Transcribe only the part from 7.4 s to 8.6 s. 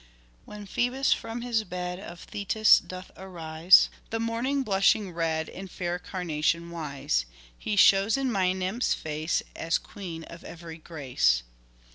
He shows in my